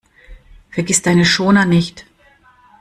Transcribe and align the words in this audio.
Vergiss 0.71 1.03
deine 1.03 1.25
Schoner 1.25 1.65
nicht! 1.65 2.07